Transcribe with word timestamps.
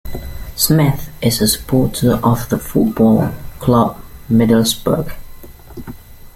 Smith 0.55 1.11
is 1.21 1.41
a 1.43 1.47
supporter 1.47 2.13
of 2.25 2.49
the 2.49 2.57
football 2.57 3.31
club 3.59 4.01
Middlesbrough. 4.31 5.15